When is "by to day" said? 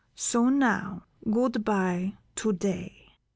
1.63-3.11